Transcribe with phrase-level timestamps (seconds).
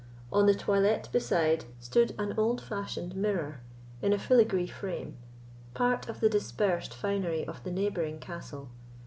[0.33, 3.61] On the toilette beside, stood an old fashioned mirror,
[4.01, 5.15] in a fillagree frame,
[5.75, 8.69] part of the dispersed finery of the neighbouring castle.